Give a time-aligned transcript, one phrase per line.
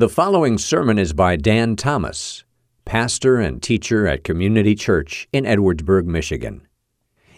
[0.00, 2.44] The following sermon is by Dan Thomas,
[2.86, 6.66] pastor and teacher at Community Church in Edwardsburg, Michigan.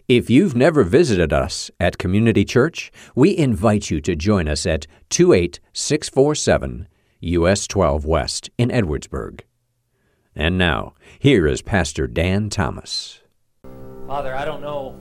[0.07, 4.87] If you've never visited us at Community Church, we invite you to join us at
[5.11, 6.87] 28647
[7.23, 9.41] US 12 West in Edwardsburg.
[10.37, 13.23] And now, here is Pastor Dan Thomas.
[14.07, 14.97] Father, I don't know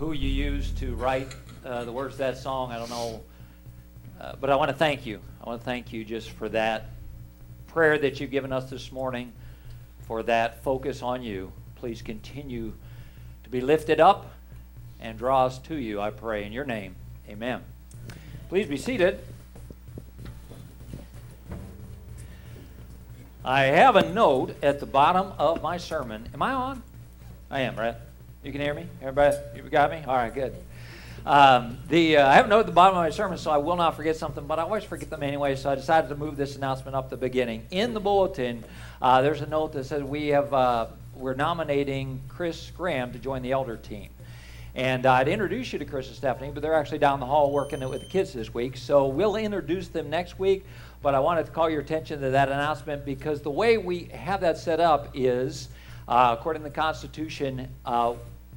[0.00, 1.32] who you used to write
[1.64, 2.72] uh, the words of that song.
[2.72, 3.22] I don't know.
[4.20, 5.20] Uh, but I want to thank you.
[5.40, 6.88] I want to thank you just for that
[7.74, 9.32] prayer that you've given us this morning,
[10.06, 11.50] for that focus on you.
[11.74, 12.72] Please continue
[13.42, 14.30] to be lifted up
[15.00, 16.44] and draw us to you, I pray.
[16.44, 16.94] In your name,
[17.28, 17.62] amen.
[18.48, 19.18] Please be seated.
[23.44, 26.28] I have a note at the bottom of my sermon.
[26.32, 26.80] Am I on?
[27.50, 27.96] I am, right?
[28.44, 28.86] You can hear me?
[29.02, 29.36] Everybody?
[29.56, 30.00] You got me?
[30.06, 30.54] All right, good.
[31.26, 33.56] Um, the uh, I have a note at the bottom of my sermon, so I
[33.56, 35.56] will not forget something, but I always forget them anyway.
[35.56, 37.66] So I decided to move this announcement up the beginning.
[37.70, 38.62] In the bulletin,
[39.00, 43.40] uh, there's a note that says we have uh, we're nominating Chris Graham to join
[43.40, 44.10] the elder team.
[44.74, 47.80] And I'd introduce you to Chris and Stephanie, but they're actually down the hall working
[47.88, 48.76] with the kids this week.
[48.76, 50.66] So we'll introduce them next week.
[51.00, 54.40] But I wanted to call your attention to that announcement because the way we have
[54.40, 55.68] that set up is,
[56.08, 58.14] uh, according to the Constitution, uh,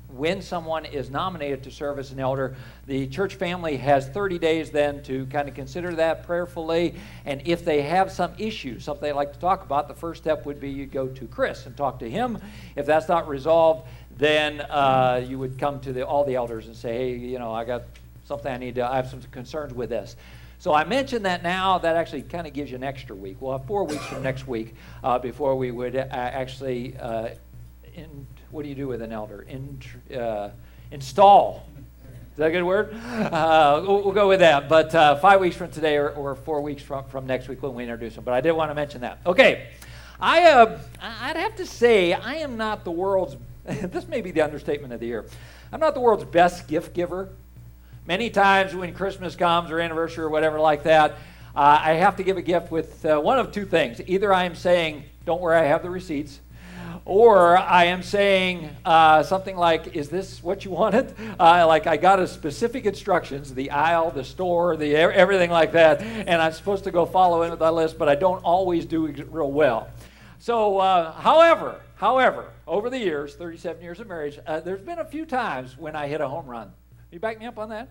[0.10, 2.56] when someone is nominated to serve as an elder,
[2.86, 6.96] the church family has 30 days then to kind of consider that prayerfully.
[7.26, 10.46] And if they have some issue, something they'd like to talk about, the first step
[10.46, 12.40] would be you go to Chris and talk to him.
[12.76, 16.76] If that's not resolved, then uh, you would come to the, all the elders and
[16.76, 17.84] say, hey, you know, I got
[18.26, 20.16] something I need to, I have some concerns with this.
[20.60, 21.78] So I mentioned that now.
[21.78, 23.38] That actually kind of gives you an extra week.
[23.40, 27.30] We'll have four weeks from next week uh, before we would uh, actually, uh,
[27.94, 29.42] in, what do you do with an elder?
[29.42, 29.80] In,
[30.16, 30.50] uh,
[30.92, 31.68] install.
[32.32, 32.94] Is that a good word?
[32.94, 34.70] Uh, we'll, we'll, go with that.
[34.70, 37.74] But uh, five weeks from today or, or, four weeks from, from next week when
[37.74, 38.24] we introduce them.
[38.24, 39.20] But I did want to mention that.
[39.26, 39.70] Okay.
[40.20, 44.94] I, I'd have to say I am not the world's, this may be the understatement
[44.94, 45.26] of the year.
[45.72, 47.30] I'm not the world's best gift giver.
[48.06, 51.12] Many times when Christmas comes or anniversary or whatever like that,
[51.56, 54.00] uh, I have to give a gift with uh, one of two things.
[54.06, 56.40] Either I am saying, don't worry, I have the receipts.
[57.08, 61.16] Or I am saying uh, something like, is this what you wanted?
[61.40, 66.02] Uh, like I got a specific instructions, the aisle, the store, the everything like that,
[66.02, 69.32] and I'm supposed to go follow in that list, but I don't always do it
[69.32, 69.88] real well.
[70.40, 75.06] So, uh, however, however, over the years, 37 years of marriage, uh, there's been a
[75.06, 76.72] few times when I hit a home run.
[77.12, 77.90] You back me up on that?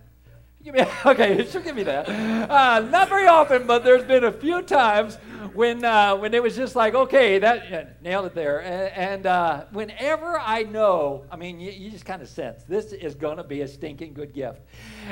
[0.66, 2.08] Give me, okay, she'll give me that.
[2.08, 5.16] Uh, not very often, but there's been a few times
[5.54, 8.62] when uh, when it was just like, okay, that yeah, nailed it there.
[8.62, 13.14] And, uh, whenever I know, I mean, you, you just kind of sense this is
[13.14, 14.60] going to be a stinking good gift,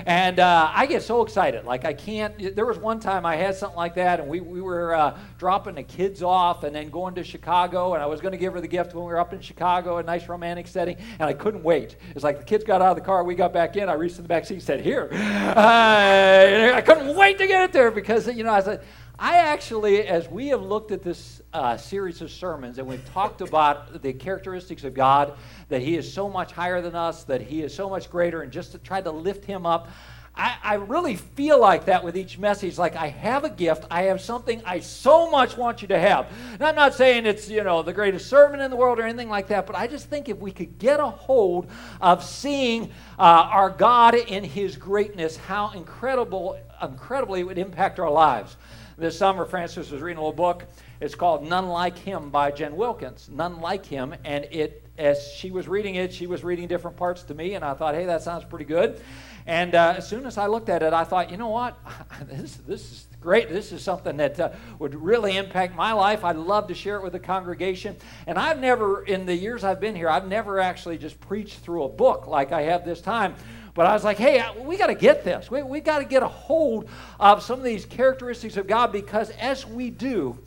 [0.06, 1.64] and uh, I get so excited.
[1.64, 2.54] Like I can't.
[2.54, 5.76] There was one time I had something like that, and we we were uh, dropping
[5.76, 8.60] the kids off, and then going to Chicago, and I was going to give her
[8.60, 11.62] the gift when we were up in Chicago, a nice romantic setting, and I couldn't
[11.62, 11.96] wait.
[12.14, 14.16] It's like the kids got out of the car, we got back in, I reached
[14.16, 15.08] in the back seat, and said, "Here."
[15.44, 18.82] Uh, I couldn't wait to get it there because, you know, I said,
[19.18, 23.42] I actually, as we have looked at this uh, series of sermons and we've talked
[23.42, 25.36] about the characteristics of God,
[25.68, 28.50] that He is so much higher than us, that He is so much greater, and
[28.50, 29.88] just to try to lift Him up,
[30.36, 32.76] I, I, really feel like that with each message.
[32.76, 36.26] Like I have a gift, I have something I so much want you to have.
[36.54, 39.28] And I'm not saying it's you know the greatest sermon in the world or anything
[39.28, 43.48] like that, but I just think if we could get a hold of seeing uh,
[43.50, 48.56] our God in His greatness, how incredible, incredibly it would impact our lives.
[48.98, 50.64] This summer, Francis was reading a little book.
[51.00, 53.28] It's called None Like Him by Jen Wilkins.
[53.32, 57.24] None Like Him, and it as she was reading it, she was reading different parts
[57.24, 59.00] to me, and I thought, hey, that sounds pretty good.
[59.46, 61.76] And uh, as soon as I looked at it, I thought, you know what?
[62.22, 63.50] this, this is great.
[63.50, 66.24] This is something that uh, would really impact my life.
[66.24, 67.96] I'd love to share it with the congregation.
[68.26, 71.82] And I've never, in the years I've been here, I've never actually just preached through
[71.82, 73.34] a book like I have this time.
[73.74, 75.50] But I was like, hey, we got to get this.
[75.50, 76.88] We, we got to get a hold
[77.18, 80.38] of some of these characteristics of God because as we do,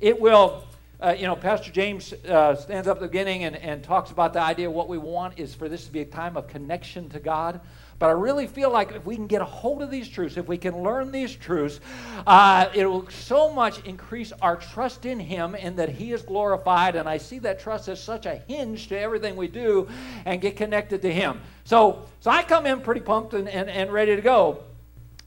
[0.00, 0.64] it will
[0.98, 4.32] uh, you know, Pastor James uh, stands up at the beginning and, and talks about
[4.32, 7.20] the idea what we want is for this to be a time of connection to
[7.20, 7.60] God.
[7.98, 10.48] But I really feel like if we can get a hold of these truths, if
[10.48, 11.80] we can learn these truths,
[12.26, 16.96] uh, it will so much increase our trust in Him and that He is glorified.
[16.96, 19.88] And I see that trust as such a hinge to everything we do
[20.24, 21.40] and get connected to Him.
[21.64, 24.64] So, so I come in pretty pumped and, and, and ready to go.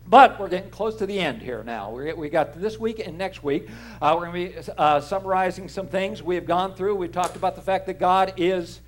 [0.10, 1.92] But we're getting close to the end here now.
[1.92, 3.70] We, we got this week and next week.
[4.02, 6.96] Uh, we're going to be uh, summarizing some things we have gone through.
[6.96, 8.80] We've talked about the fact that God is,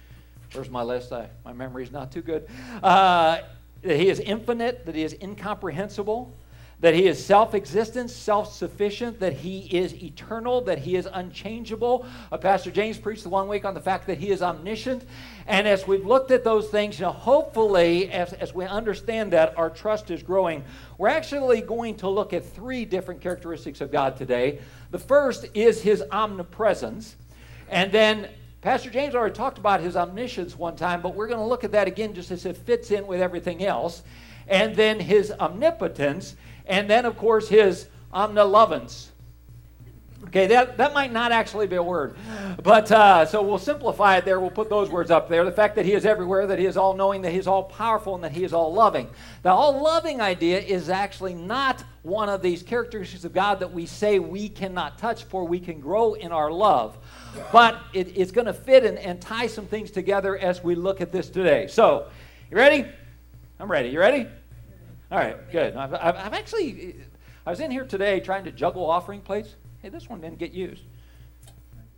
[0.53, 1.11] where's my list?
[1.11, 2.47] I, my memory's not too good.
[2.81, 3.41] Uh,
[3.83, 6.33] that he is infinite, that he is incomprehensible,
[6.81, 12.05] that he is self existent, self sufficient, that he is eternal, that he is unchangeable.
[12.31, 15.05] Uh, Pastor James preached the one week on the fact that he is omniscient.
[15.47, 19.57] And as we've looked at those things, you know, hopefully, as, as we understand that,
[19.57, 20.63] our trust is growing.
[20.97, 24.59] We're actually going to look at three different characteristics of God today.
[24.89, 27.15] The first is his omnipresence.
[27.69, 28.27] And then
[28.61, 31.71] Pastor James already talked about his omniscience one time, but we're going to look at
[31.71, 34.03] that again just as it fits in with everything else.
[34.47, 36.35] And then his omnipotence.
[36.65, 39.07] And then, of course, his omnilovance.
[40.25, 42.15] Okay, that, that might not actually be a word.
[42.63, 44.39] But uh, so we'll simplify it there.
[44.39, 45.43] We'll put those words up there.
[45.43, 47.63] The fact that he is everywhere, that he is all knowing, that he is all
[47.63, 49.09] powerful, and that he is all loving.
[49.41, 53.85] The all loving idea is actually not one of these characteristics of God that we
[53.85, 56.97] say we cannot touch, for we can grow in our love.
[57.51, 61.01] But it, it's going to fit and, and tie some things together as we look
[61.01, 61.67] at this today.
[61.67, 62.07] So,
[62.49, 62.85] you ready?
[63.59, 63.89] I'm ready.
[63.89, 64.27] You ready?
[65.11, 65.75] All right, good.
[65.75, 66.95] I've, I've actually,
[67.45, 69.55] I was in here today trying to juggle offering plates.
[69.81, 70.83] Hey, this one didn't get used.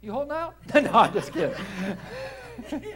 [0.01, 0.55] You holding out?
[0.73, 1.53] no, I'm just kidding.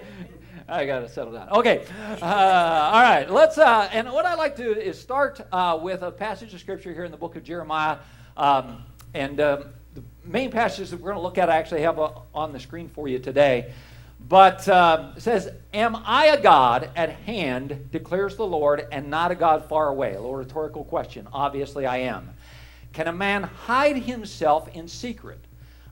[0.67, 1.49] I got to settle down.
[1.49, 1.85] Okay.
[2.19, 3.29] Uh, all right.
[3.29, 3.59] Let's.
[3.59, 6.93] Uh, and what I'd like to do is start uh, with a passage of scripture
[6.93, 7.97] here in the book of Jeremiah.
[8.35, 11.99] Um, and um, the main passages that we're going to look at, I actually have
[11.99, 13.71] a, on the screen for you today.
[14.27, 19.35] But uh, says, Am I a God at hand, declares the Lord, and not a
[19.35, 20.13] God far away?
[20.13, 21.27] A little rhetorical question.
[21.31, 22.29] Obviously, I am.
[22.93, 25.39] Can a man hide himself in secret?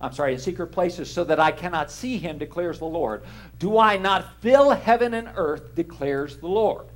[0.01, 3.23] I'm sorry, in secret places, so that I cannot see him, declares the Lord.
[3.59, 6.87] Do I not fill heaven and earth, declares the Lord?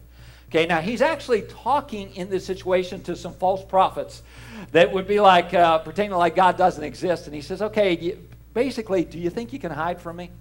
[0.50, 4.24] Okay, now he's actually talking in this situation to some false prophets
[4.72, 7.28] that would be like uh, pretending like God doesn't exist.
[7.28, 8.18] And he says, okay,
[8.54, 10.32] basically, do you think you can hide from me?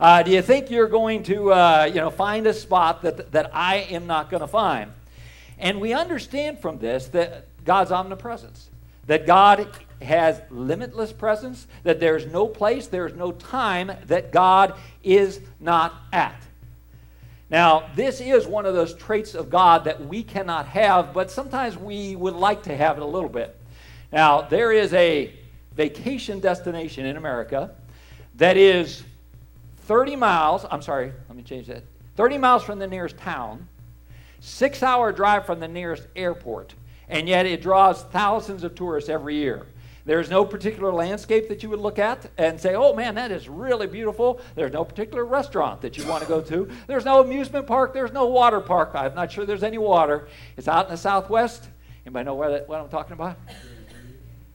[0.00, 3.50] Uh, do you think you're going to, uh, you know, find a spot that, that
[3.52, 4.92] I am not going to find?
[5.58, 8.70] And we understand from this that God's omnipresence,
[9.06, 9.68] that God
[10.00, 16.40] has limitless presence, that there's no place, there's no time that God is not at.
[17.50, 21.76] Now, this is one of those traits of God that we cannot have, but sometimes
[21.76, 23.56] we would like to have it a little bit.
[24.12, 25.32] Now, there is a
[25.74, 27.70] vacation destination in America
[28.36, 29.02] that is
[29.88, 31.82] 30 miles, I'm sorry, let me change that.
[32.16, 33.66] 30 miles from the nearest town,
[34.38, 36.74] six hour drive from the nearest airport,
[37.08, 39.66] and yet it draws thousands of tourists every year.
[40.04, 43.48] There's no particular landscape that you would look at and say, oh man, that is
[43.48, 44.42] really beautiful.
[44.56, 46.68] There's no particular restaurant that you want to go to.
[46.86, 47.94] There's no amusement park.
[47.94, 48.90] There's no water park.
[48.94, 50.28] I'm not sure there's any water.
[50.58, 51.66] It's out in the southwest.
[52.04, 53.38] Anybody know where that, what I'm talking about?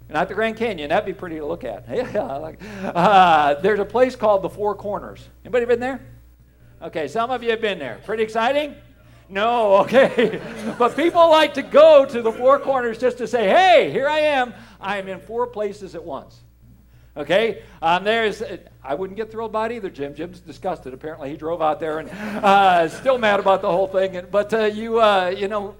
[0.09, 0.89] Not the Grand Canyon.
[0.89, 1.85] That'd be pretty to look at.
[2.13, 5.27] Yeah, like, uh, there's a place called the Four Corners.
[5.43, 6.01] Anybody been there?
[6.81, 7.99] Okay, some of you have been there.
[8.05, 8.75] Pretty exciting?
[9.29, 10.41] No, okay.
[10.77, 14.19] but people like to go to the Four Corners just to say, hey, here I
[14.19, 14.53] am.
[14.79, 16.43] I am in four places at once.
[17.15, 18.41] Okay, um, there's.
[18.83, 20.15] I wouldn't get thrilled by it either, Jim.
[20.15, 20.95] Jim's disgusted.
[20.95, 24.25] Apparently, he drove out there and uh, still mad about the whole thing.
[24.31, 25.75] But uh, you, uh, you know,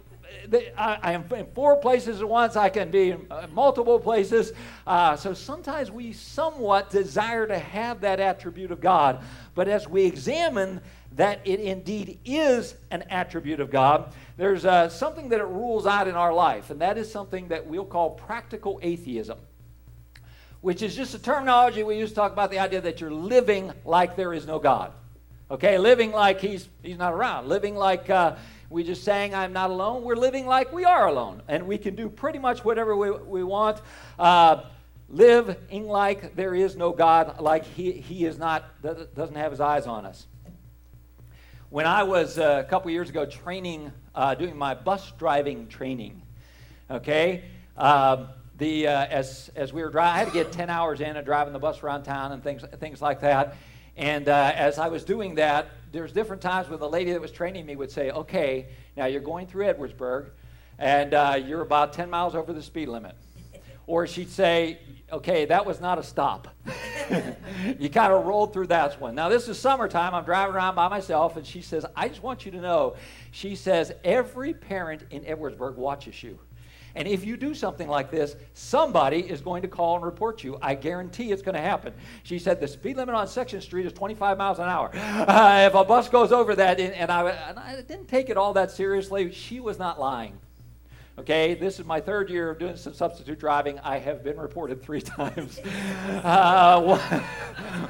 [0.78, 2.56] I, I, am in four places at once.
[2.56, 4.54] I can be in uh, multiple places.
[4.86, 9.24] Uh, so sometimes we somewhat desire to have that attribute of God.
[9.56, 10.82] But as we examine
[11.16, 16.08] that it indeed is an attribute of God, there's uh, something that it rules out
[16.08, 19.38] in our life, and that is something that we'll call practical atheism,
[20.62, 23.72] which is just a terminology we use to talk about the idea that you're living
[23.86, 24.92] like there is no God.
[25.52, 28.36] Okay, living like he's, he's not around, living like uh,
[28.74, 30.02] we just sang, I'm not alone.
[30.02, 31.44] We're living like we are alone.
[31.48, 33.80] And we can do pretty much whatever we, we want.
[34.18, 34.64] Uh,
[35.10, 39.86] living like there is no God, like he, he is not, doesn't have his eyes
[39.86, 40.26] on us.
[41.70, 46.24] When I was uh, a couple years ago training, uh, doing my bus driving training,
[46.90, 47.44] okay,
[47.78, 51.16] um, the, uh, as, as we were driving, I had to get 10 hours in
[51.16, 53.56] of driving the bus around town and things, things like that.
[53.96, 57.32] And uh, as I was doing that, there's different times when the lady that was
[57.32, 60.30] training me would say, okay, now you're going through Edwardsburg
[60.80, 63.16] and uh, you're about 10 miles over the speed limit.
[63.86, 64.80] Or she'd say,
[65.12, 66.48] okay, that was not a stop.
[67.80, 69.14] you kind of rolled through that one.
[69.14, 70.16] Now, this is summertime.
[70.16, 72.96] I'm driving around by myself, and she says, I just want you to know,
[73.32, 76.40] she says, every parent in Edwardsburg watches you.
[76.96, 80.60] And if you do something like this, somebody is going to call and report you.
[80.62, 81.94] I guarantee it's going to happen.
[82.24, 84.92] She said the speed limit on Section Street is 25 miles an hour.
[84.94, 88.54] Uh, if a bus goes over that, and I, and I didn't take it all
[88.54, 90.38] that seriously, she was not lying.
[91.18, 93.78] Okay, this is my third year of doing some substitute driving.
[93.80, 95.60] I have been reported three times.
[96.24, 97.22] Uh,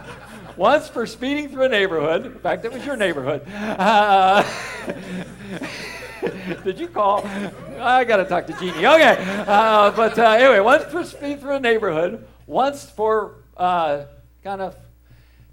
[0.57, 2.25] once for speeding through a neighborhood.
[2.25, 3.47] In fact, it was your neighborhood.
[3.47, 4.43] Uh,
[6.63, 7.25] did you call?
[7.79, 8.85] I got to talk to Jeannie.
[8.85, 9.17] Okay.
[9.47, 14.05] Uh, but uh, anyway, once for speed through a neighborhood, once for uh,
[14.43, 14.75] kind of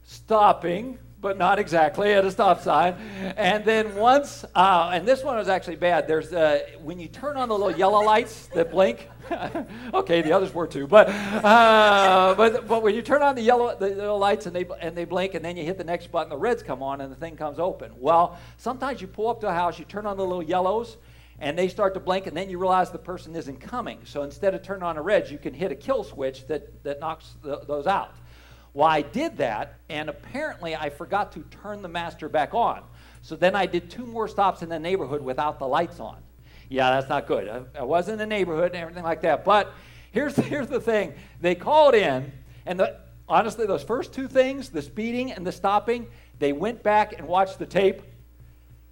[0.05, 2.95] stopping, but not exactly at a stop sign.
[3.37, 6.09] And then once, uh, and this one was actually bad.
[6.09, 9.09] There's uh, when you turn on the little yellow lights that blink.
[9.95, 13.77] okay, the others were too, but uh, but but when you turn on the yellow
[13.79, 16.37] the lights and they and they blink, and then you hit the next button, the
[16.37, 17.93] reds come on, and the thing comes open.
[17.97, 20.97] Well, sometimes you pull up to a house, you turn on the little yellows,
[21.39, 24.00] and they start to blink, and then you realize the person isn't coming.
[24.05, 26.99] So instead of turning on a red, you can hit a kill switch that that
[26.99, 28.17] knocks the, those out.
[28.73, 32.83] Well, I did that, and apparently I forgot to turn the master back on.
[33.23, 36.19] So then I did two more stops in the neighborhood without the lights on.
[36.69, 37.49] Yeah, that's not good.
[37.49, 39.45] I, I was in the neighborhood and everything like that.
[39.45, 39.73] But
[40.12, 42.33] here's, here's the thing they called in,
[42.65, 42.97] and the,
[43.29, 46.07] honestly, those first two things, the speeding and the stopping,
[46.39, 48.03] they went back and watched the tape.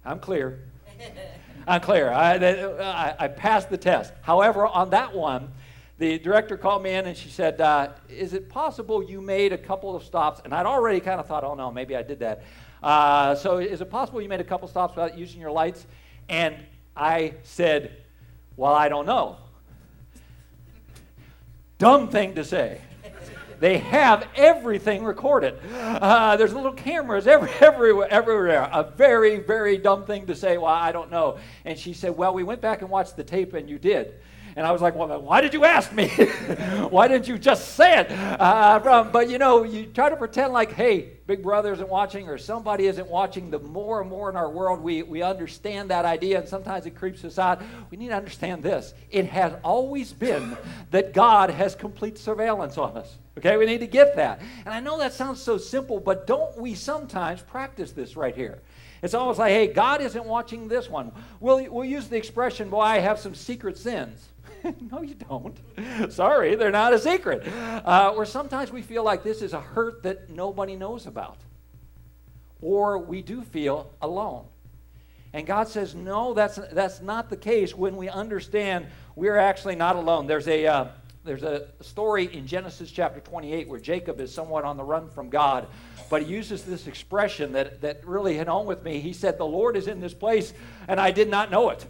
[0.03, 0.67] I'm clear.
[1.67, 2.11] I'm clear.
[2.11, 4.13] I, I, I passed the test.
[4.21, 5.51] However, on that one,
[5.99, 9.57] the director called me in and she said, uh, Is it possible you made a
[9.57, 10.41] couple of stops?
[10.43, 12.43] And I'd already kind of thought, Oh no, maybe I did that.
[12.81, 15.85] Uh, so is it possible you made a couple stops without using your lights?
[16.29, 16.55] And
[16.95, 17.97] I said,
[18.55, 19.37] Well, I don't know.
[21.77, 22.81] Dumb thing to say.
[23.59, 25.59] They have everything recorded.
[25.73, 28.69] Uh, there's little cameras every, everywhere, everywhere.
[28.71, 30.57] A very, very dumb thing to say.
[30.57, 31.39] Well, I don't know.
[31.65, 34.13] And she said, Well, we went back and watched the tape, and you did.
[34.59, 36.09] And I was like, well, why did you ask me?
[36.89, 38.11] why didn't you just say it?
[38.11, 42.27] Uh, from, but you know, you try to pretend like, hey, Big Brother isn't watching
[42.27, 43.51] or somebody isn't watching.
[43.51, 46.93] The more and more in our world we, we understand that idea, and sometimes it
[46.93, 47.61] creeps us out.
[47.89, 48.93] We need to understand this.
[49.09, 50.57] It has always been
[50.91, 53.17] that God has complete surveillance on us.
[53.37, 54.41] Okay, we need to get that.
[54.65, 58.59] And I know that sounds so simple, but don't we sometimes practice this right here?
[59.01, 61.13] It's almost like, hey, God isn't watching this one.
[61.39, 64.28] We'll, we'll use the expression, well, I have some secret sins.
[64.91, 65.57] no, you don't.
[66.11, 67.47] Sorry, they're not a secret.
[67.47, 71.37] Uh, or sometimes we feel like this is a hurt that nobody knows about.
[72.61, 74.45] Or we do feel alone.
[75.33, 79.95] And God says, no, that's, that's not the case when we understand we're actually not
[79.95, 80.27] alone.
[80.27, 80.87] There's a, uh,
[81.23, 85.29] there's a story in Genesis chapter 28 where Jacob is somewhat on the run from
[85.29, 85.67] God,
[86.09, 88.99] but he uses this expression that, that really hit home with me.
[88.99, 90.53] He said, The Lord is in this place,
[90.87, 91.85] and I did not know it.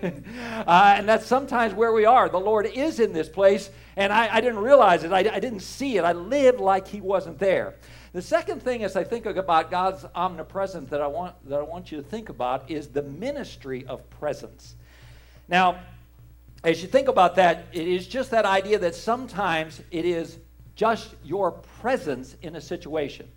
[0.66, 2.28] uh, and that's sometimes where we are.
[2.28, 5.12] The Lord is in this place, and I, I didn't realize it.
[5.12, 6.04] I, I didn't see it.
[6.04, 7.74] I lived like He wasn't there.
[8.12, 11.92] The second thing, as I think about God's omnipresence, that I want that I want
[11.92, 14.76] you to think about is the ministry of presence.
[15.48, 15.80] Now,
[16.64, 20.38] as you think about that, it is just that idea that sometimes it is
[20.74, 23.28] just your presence in a situation.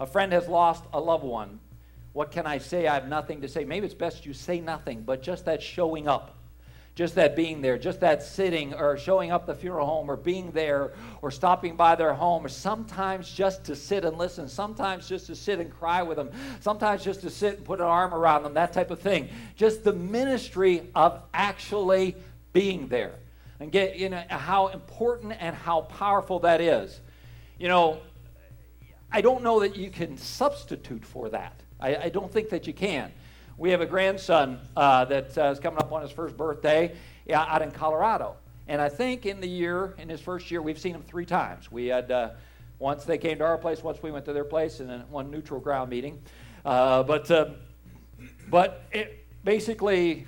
[0.00, 1.60] A friend has lost a loved one.
[2.18, 2.88] What can I say?
[2.88, 3.64] I have nothing to say.
[3.64, 6.34] Maybe it's best you say nothing, but just that showing up,
[6.96, 10.50] just that being there, just that sitting or showing up the funeral home or being
[10.50, 15.28] there or stopping by their home, or sometimes just to sit and listen, sometimes just
[15.28, 18.42] to sit and cry with them, sometimes just to sit and put an arm around
[18.42, 19.28] them, that type of thing.
[19.54, 22.16] Just the ministry of actually
[22.52, 23.14] being there
[23.60, 27.00] and get you know how important and how powerful that is.
[27.60, 28.00] You know,
[29.12, 31.62] I don't know that you can substitute for that.
[31.80, 33.12] I, I don't think that you can.
[33.56, 36.94] We have a grandson uh, that uh, is coming up on his first birthday
[37.32, 38.36] out in Colorado.
[38.68, 41.72] And I think in the year, in his first year, we've seen him three times.
[41.72, 42.30] We had uh,
[42.78, 45.30] once they came to our place, once we went to their place, and then one
[45.30, 46.20] neutral ground meeting.
[46.64, 47.46] Uh, but uh,
[48.50, 50.26] but it, basically,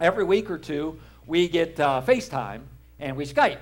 [0.00, 2.62] every week or two, we get uh, FaceTime
[2.98, 3.60] and we Skype.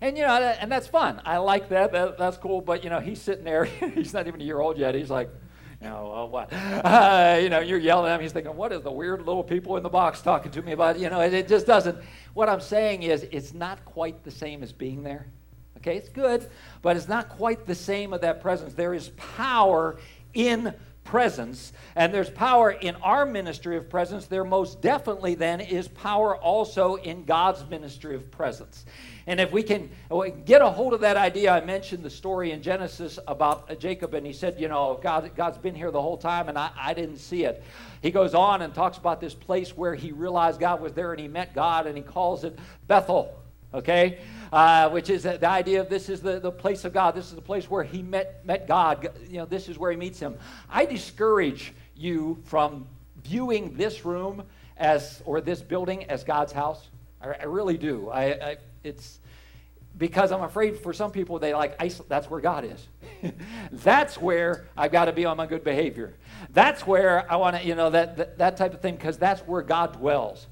[0.00, 1.20] And you know, and that's fun.
[1.24, 1.92] I like that.
[1.92, 2.18] that.
[2.18, 2.60] That's cool.
[2.60, 3.64] But you know, he's sitting there.
[3.94, 4.94] he's not even a year old yet.
[4.94, 5.28] He's like,
[5.82, 6.52] know, well, what?
[6.52, 8.20] Uh, you know, you're yelling at him.
[8.22, 10.98] He's thinking, what is the weird little people in the box talking to me about?
[10.98, 11.98] You know, it, it just doesn't.
[12.34, 15.26] What I'm saying is, it's not quite the same as being there.
[15.78, 16.48] Okay, it's good,
[16.80, 18.72] but it's not quite the same of that presence.
[18.74, 19.98] There is power
[20.32, 20.74] in
[21.04, 24.26] presence, and there's power in our ministry of presence.
[24.26, 28.84] There most definitely then is power also in God's ministry of presence.
[29.26, 32.52] And if we can uh, get a hold of that idea, I mentioned the story
[32.52, 36.02] in Genesis about uh, Jacob, and he said, You know, God, God's been here the
[36.02, 37.62] whole time, and I, I didn't see it.
[38.00, 41.20] He goes on and talks about this place where he realized God was there and
[41.20, 43.34] he met God, and he calls it Bethel,
[43.72, 44.20] okay?
[44.52, 47.14] Uh, which is the idea of this is the, the place of God.
[47.14, 49.08] This is the place where he met, met God.
[49.26, 50.36] You know, this is where he meets him.
[50.68, 52.86] I discourage you from
[53.24, 54.42] viewing this room
[54.76, 56.90] as, or this building as God's house.
[57.22, 58.10] I, I really do.
[58.10, 59.20] I, I it's
[59.96, 61.78] because I'm afraid for some people they like
[62.08, 62.88] that's where God is.
[63.72, 66.14] that's where I've got to be on my good behavior.
[66.50, 69.40] That's where I want to, you know, that, that, that type of thing because that's
[69.42, 70.46] where God dwells.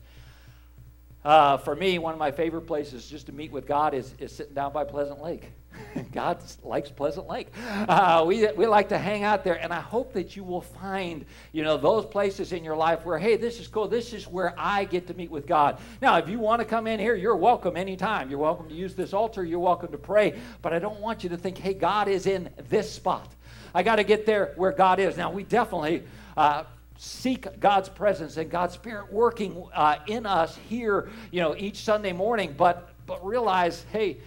[1.25, 4.35] Uh, for me, one of my favorite places just to meet with God is, is
[4.35, 5.53] sitting down by Pleasant Lake.
[6.13, 7.49] God likes Pleasant Lake.
[7.87, 11.27] Uh, we, we like to hang out there, and I hope that you will find,
[11.53, 13.87] you know, those places in your life where, hey, this is cool.
[13.87, 15.79] This is where I get to meet with God.
[16.01, 18.31] Now, if you want to come in here, you're welcome anytime.
[18.31, 19.45] You're welcome to use this altar.
[19.45, 20.39] You're welcome to pray.
[20.63, 23.31] But I don't want you to think, hey, God is in this spot.
[23.75, 25.19] I got to get there where God is.
[25.19, 26.05] Now, we definitely.
[26.35, 26.65] Uh,
[27.03, 32.13] seek God's presence and God's Spirit working uh, in us here, you know, each Sunday
[32.13, 32.55] morning.
[32.57, 34.19] But but realize, hey,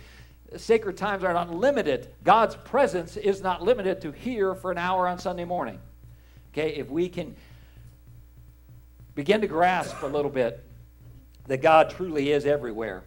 [0.57, 2.09] sacred times are not limited.
[2.23, 5.79] God's presence is not limited to here for an hour on Sunday morning.
[6.51, 7.35] Okay, if we can
[9.13, 10.63] begin to grasp a little bit
[11.45, 13.03] that God truly is everywhere.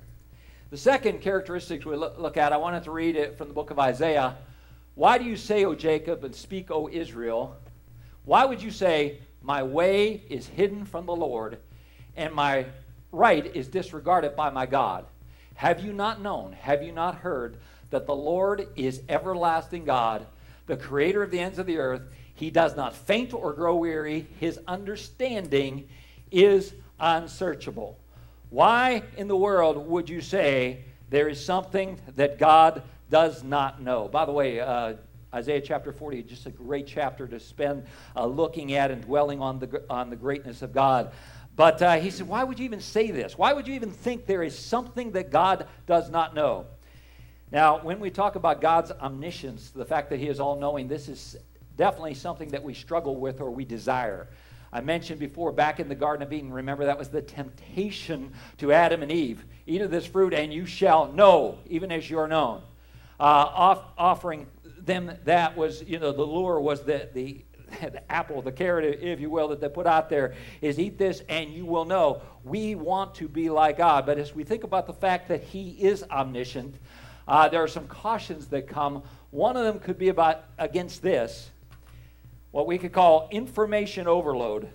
[0.71, 3.81] The second characteristics we look at, I wanted to read it from the book of
[3.81, 4.37] Isaiah.
[4.95, 7.57] Why do you say, O Jacob, and speak, O Israel?
[8.25, 11.59] Why would you say, My way is hidden from the Lord,
[12.17, 12.67] and my
[13.13, 15.07] right is disregarded by my God?
[15.55, 17.57] Have you not known, have you not heard
[17.91, 20.27] that the Lord is everlasting God,
[20.67, 22.03] the creator of the ends of the earth?
[22.35, 25.87] He does not faint or grow weary, his understanding
[26.33, 28.01] is unsearchable.
[28.51, 34.09] Why in the world would you say there is something that God does not know?
[34.09, 34.95] By the way, uh,
[35.37, 37.85] Isaiah chapter 40, just a great chapter to spend
[38.17, 41.13] uh, looking at and dwelling on the, on the greatness of God.
[41.55, 43.37] But uh, he said, Why would you even say this?
[43.37, 46.65] Why would you even think there is something that God does not know?
[47.53, 51.07] Now, when we talk about God's omniscience, the fact that he is all knowing, this
[51.07, 51.37] is
[51.77, 54.29] definitely something that we struggle with or we desire.
[54.73, 58.73] I mentioned before, back in the Garden of Eden, remember that was the temptation to
[58.73, 59.45] Adam and Eve.
[59.67, 62.63] Eat of this fruit, and you shall know, even as you're known.
[63.19, 64.47] Uh, off, offering
[64.87, 67.45] them that was, you know, the lure was the, the
[67.81, 71.23] the apple, the carrot, if you will, that they put out there is eat this
[71.29, 72.23] and you will know.
[72.45, 74.07] We want to be like God.
[74.07, 76.77] But as we think about the fact that He is omniscient,
[77.27, 79.03] uh, there are some cautions that come.
[79.31, 81.51] One of them could be about against this,
[82.53, 84.69] what we could call information overload.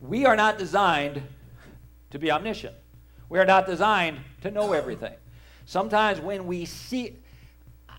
[0.00, 1.22] We are not designed
[2.10, 2.74] to be omniscient.
[3.28, 5.14] We are not designed to know everything.
[5.66, 7.16] Sometimes when we see,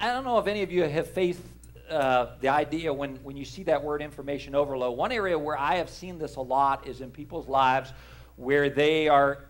[0.01, 1.43] I don't know if any of you have faced
[1.87, 4.97] uh, the idea when, when you see that word information overload.
[4.97, 7.93] One area where I have seen this a lot is in people's lives
[8.35, 9.45] where they are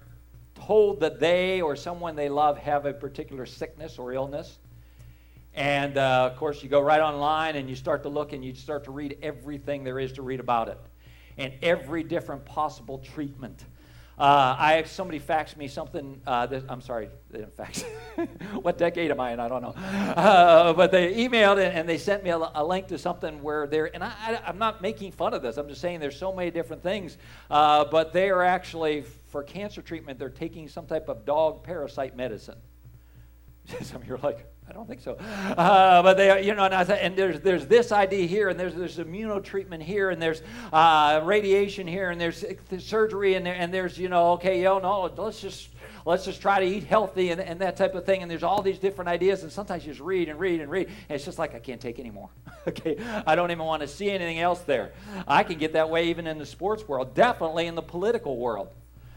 [0.54, 4.60] told that they or someone they love have a particular sickness or illness.
[5.54, 8.54] And uh, of course, you go right online and you start to look and you
[8.54, 10.80] start to read everything there is to read about it
[11.38, 13.64] and every different possible treatment.
[14.22, 16.22] Uh, I somebody faxed me something.
[16.28, 17.82] Uh, I'm sorry, they didn't fax.
[18.62, 19.40] what decade am I in?
[19.40, 19.70] I don't know.
[19.72, 23.66] Uh, but they emailed it and they sent me a, a link to something where
[23.66, 23.90] they're.
[23.96, 25.58] And I, am not making fun of this.
[25.58, 27.18] I'm just saying there's so many different things.
[27.50, 30.20] Uh, but they are actually for cancer treatment.
[30.20, 32.60] They're taking some type of dog parasite medicine.
[33.82, 35.16] some of you are like, I don't think so.
[35.16, 38.74] Uh, but they, you know, and, said, and, there's there's this idea here, and there's
[38.74, 43.74] there's immunotreatment here, and there's uh, radiation here, and there's, there's surgery, and there, and
[43.74, 45.68] there's you know, okay, yo, no, let's just
[46.06, 48.22] let's just try to eat healthy and, and that type of thing.
[48.22, 50.88] And there's all these different ideas, and sometimes you just read and read and read,
[50.88, 52.30] and it's just like I can't take anymore.
[52.70, 52.96] okay,
[53.28, 54.94] I don't even want to see anything else there.
[55.28, 58.70] I can get that way even in the sports world, definitely in the political world.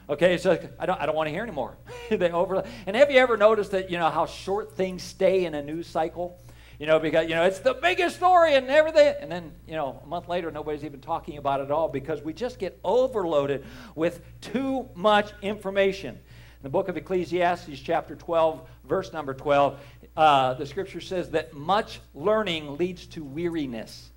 [0.09, 1.77] Okay, so I don't, I don't want to hear anymore.
[2.11, 5.55] they over, and have you ever noticed that, you know, how short things stay in
[5.55, 6.39] a news cycle?
[6.79, 9.15] You know, because, you know, it's the biggest story and everything.
[9.21, 12.21] And then, you know, a month later, nobody's even talking about it at all because
[12.21, 13.65] we just get overloaded
[13.95, 16.17] with too much information.
[16.17, 19.79] In the book of Ecclesiastes, chapter 12, verse number 12,
[20.17, 24.11] uh, the scripture says that much learning leads to weariness.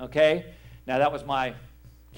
[0.00, 0.54] Okay?
[0.86, 1.54] Now, that was my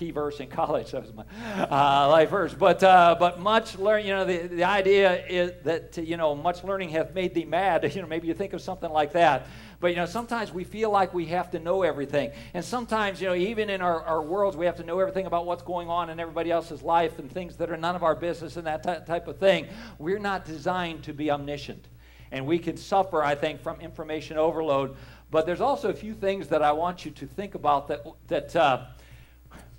[0.01, 0.91] key verse in college.
[1.01, 1.25] That was my
[1.71, 2.55] uh, life verse.
[2.55, 4.05] But uh, but much learn.
[4.05, 7.85] You know, the, the idea is that you know much learning hath made thee mad.
[8.01, 9.47] You know, maybe you think of something like that.
[9.81, 13.29] But you know, sometimes we feel like we have to know everything, and sometimes you
[13.29, 16.09] know, even in our, our worlds, we have to know everything about what's going on
[16.09, 19.05] in everybody else's life and things that are none of our business and that t-
[19.07, 19.67] type of thing.
[19.99, 21.89] We're not designed to be omniscient,
[22.31, 24.97] and we can suffer, I think, from information overload.
[25.31, 28.57] But there's also a few things that I want you to think about that that.
[28.57, 28.87] Uh,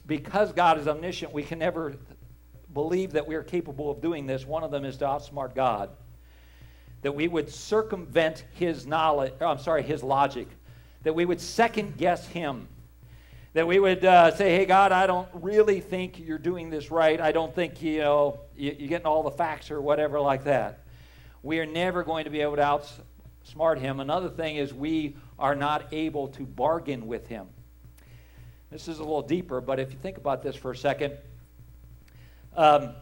[0.06, 1.96] because God is omniscient, we can never
[2.74, 4.46] believe that we are capable of doing this.
[4.46, 5.90] One of them is to outsmart God.
[7.02, 10.48] That we would circumvent his knowledge, I'm sorry, his logic.
[11.04, 12.68] That we would second guess him.
[13.54, 17.20] That we would uh, say, hey, God, I don't really think you're doing this right.
[17.20, 20.86] I don't think, you know, you're getting all the facts or whatever like that.
[21.44, 24.00] We are never going to be able to outsmart him.
[24.00, 27.48] Another thing is we are not able to bargain with him.
[28.72, 31.18] This is a little deeper, but if you think about this for a second,
[32.56, 32.94] um,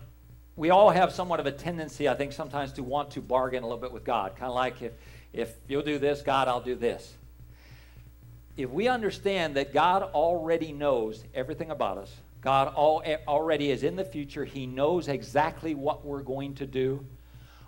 [0.55, 3.67] we all have somewhat of a tendency, I think, sometimes to want to bargain a
[3.67, 4.35] little bit with God.
[4.35, 4.93] Kind of like if,
[5.31, 7.13] if you'll do this, God, I'll do this.
[8.57, 13.95] If we understand that God already knows everything about us, God all, already is in
[13.95, 17.05] the future, He knows exactly what we're going to do.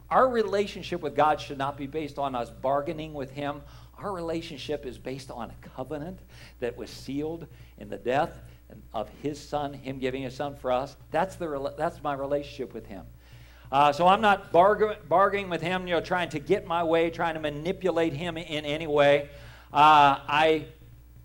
[0.09, 3.61] Our relationship with God should not be based on us bargaining with Him.
[3.99, 6.19] Our relationship is based on a covenant
[6.59, 7.47] that was sealed
[7.81, 8.39] in the death
[8.93, 10.95] of his son, him giving his son for us.
[11.09, 13.05] That's, the, that's my relationship with him.
[13.71, 17.09] Uh, so I'm not barg- bargaining with him, you know, trying to get my way,
[17.09, 19.29] trying to manipulate him in any way.
[19.73, 20.65] Uh, I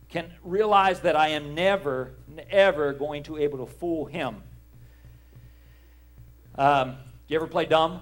[0.08, 2.14] can realize that I am never,
[2.50, 4.42] ever going to be able to fool him.
[6.56, 6.96] Um,
[7.28, 8.00] you ever play dumb?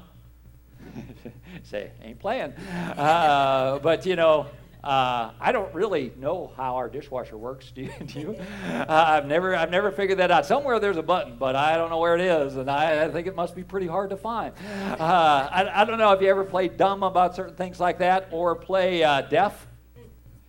[1.64, 2.52] Say, ain't playing.
[2.52, 4.46] Uh, but you know,
[4.84, 7.70] uh, I don't really know how our dishwasher works.
[7.74, 7.92] Do you?
[8.04, 8.36] Do you?
[8.68, 10.44] Uh, I've never, I've never figured that out.
[10.44, 13.26] Somewhere there's a button, but I don't know where it is, and I, I think
[13.26, 14.52] it must be pretty hard to find.
[15.00, 18.28] Uh, I, I, don't know if you ever play dumb about certain things like that,
[18.30, 19.66] or play uh, deaf.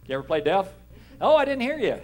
[0.06, 0.68] You ever play deaf?
[1.22, 2.00] Oh, I didn't hear you.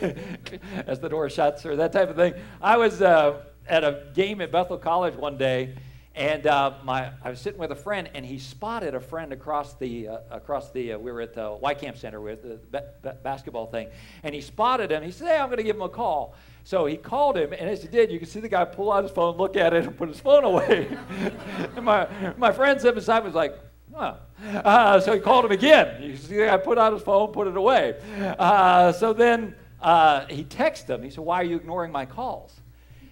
[0.86, 2.34] As the door shuts, or that type of thing.
[2.60, 5.74] I was uh, at a game at Bethel College one day
[6.14, 9.74] and uh, my, I was sitting with a friend, and he spotted a friend across
[9.74, 10.92] the uh, across the.
[10.92, 13.88] Uh, we were at the Wiekamp Center with the ba- basketball thing,
[14.22, 15.02] and he spotted him.
[15.02, 17.68] He said, "Hey, I'm going to give him a call." So he called him, and
[17.68, 19.84] as he did, you could see the guy pull out his phone, look at it,
[19.84, 20.86] and put his phone away.
[21.76, 23.58] and my my friend sitting beside was like,
[23.94, 26.02] "Huh." Uh, so he called him again.
[26.02, 27.94] You see the guy put out his phone, put it away.
[28.38, 31.02] Uh, so then uh, he texted him.
[31.02, 32.60] He said, "Why are you ignoring my calls?"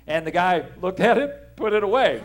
[0.07, 2.23] And the guy looked at it, put it away.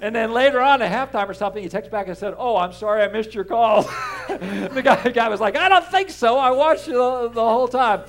[0.00, 2.72] And then later on at halftime or something, he texted back and said, Oh, I'm
[2.72, 3.82] sorry I missed your call.
[4.28, 6.38] the, guy, the, guy, was like, I don't think so.
[6.38, 8.02] I watched you the, the, whole time.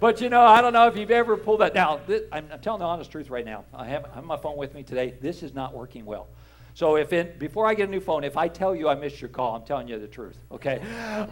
[0.00, 1.74] But you know, I don't know if you've ever pulled that.
[1.74, 2.00] Now,
[2.32, 3.64] I'm, I'm, telling the honest truth right now.
[3.74, 5.14] I have, I have my phone with me today.
[5.20, 6.28] This is not working well.
[6.74, 9.20] So if it, before I get a new phone, if I tell you I missed
[9.20, 10.82] your call, I'm telling you the truth, okay?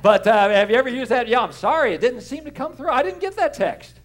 [0.01, 1.27] But uh, have you ever used that?
[1.27, 2.91] Yeah, I'm sorry, it didn't seem to come through.
[2.91, 3.99] I didn't get that text.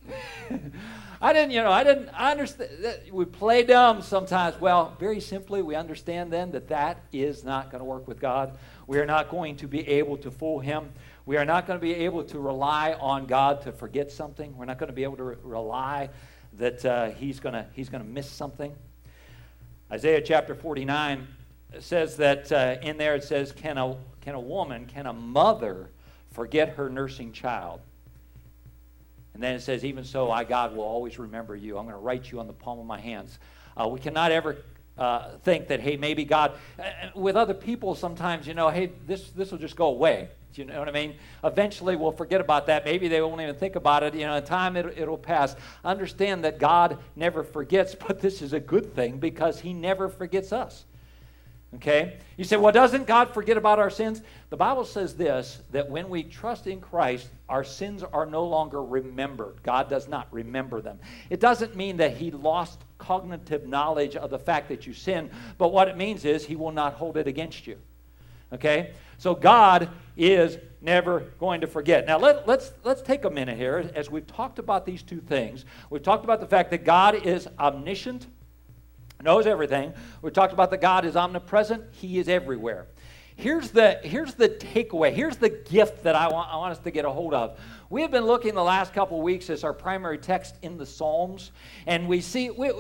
[1.22, 2.70] I didn't, you know, I didn't I understand.
[3.12, 4.60] We play dumb sometimes.
[4.62, 8.58] Well, very simply, we understand then that that is not going to work with God.
[8.86, 10.92] We are not going to be able to fool Him.
[11.26, 14.56] We are not going to be able to rely on God to forget something.
[14.56, 16.10] We're not going to be able to re- rely
[16.54, 18.74] that uh, He's going to He's going to miss something.
[19.92, 21.28] Isaiah chapter 49
[21.80, 25.90] says that uh, in there it says, can a, can a woman, can a mother
[26.32, 27.80] forget her nursing child?
[29.38, 31.78] And then it says, Even so, I, God, will always remember you.
[31.78, 33.38] I'm going to write you on the palm of my hands.
[33.80, 34.58] Uh, we cannot ever
[34.98, 38.94] uh, think that, hey, maybe God, uh, uh, with other people sometimes, you know, hey,
[39.06, 40.30] this, this will just go away.
[40.56, 41.18] Do You know what I mean?
[41.44, 42.84] Eventually we'll forget about that.
[42.84, 44.16] Maybe they won't even think about it.
[44.16, 45.56] You know, in time it, it'll pass.
[45.86, 50.52] Understand that God never forgets, but this is a good thing because He never forgets
[50.52, 50.86] us.
[51.76, 52.18] Okay?
[52.38, 54.22] You say, well, doesn't God forget about our sins?
[54.50, 58.82] The Bible says this that when we trust in Christ, our sins are no longer
[58.82, 59.62] remembered.
[59.64, 60.98] God does not remember them.
[61.30, 65.74] It doesn't mean that He lost cognitive knowledge of the fact that you sin, but
[65.74, 67.78] what it means is He will not hold it against you.
[68.54, 68.94] Okay?
[69.18, 72.08] So God is never going to forget.
[72.08, 75.66] Now let, let's let's take a minute here as we've talked about these two things.
[75.90, 78.28] We've talked about the fact that God is omniscient
[79.24, 79.94] knows everything.
[80.22, 82.88] We talked about that God is omnipresent, He is everywhere.
[83.36, 85.14] Here's the, here's the takeaway.
[85.14, 87.60] Here's the gift that I want, I want us to get a hold of.
[87.90, 91.52] We have been looking the last couple weeks as our primary text in the Psalms,
[91.86, 92.72] and we see we,